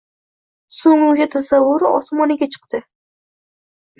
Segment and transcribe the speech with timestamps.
[0.77, 2.83] So‘ng o‘sha tasavvuri osmoniga chiqdi